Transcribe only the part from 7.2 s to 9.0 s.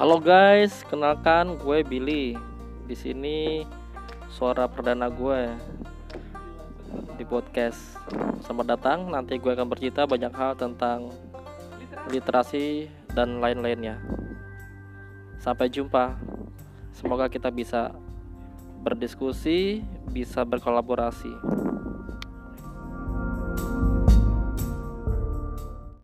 di podcast. Selamat